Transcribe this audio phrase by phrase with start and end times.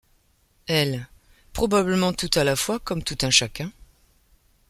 [0.65, 1.07] Elle:
[1.53, 3.71] Probablement tout à la fois, comme tout un chacun.